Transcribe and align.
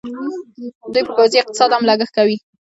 دوی 0.93 1.03
په 1.07 1.11
پوځي 1.17 1.37
اقتصاد 1.39 1.69
هم 1.73 1.83
لګښت 1.89 2.13
کوي. 2.17 2.37